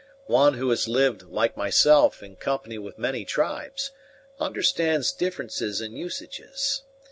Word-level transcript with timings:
One 0.25 0.55
who 0.55 0.71
has 0.71 0.87
lived, 0.87 1.21
like 1.21 1.55
myself, 1.55 2.23
in 2.23 2.35
company 2.35 2.79
with 2.79 2.97
many 2.97 3.23
tribes, 3.23 3.91
understands 4.39 5.11
differences 5.11 5.79
in 5.79 5.95
usages. 5.95 6.81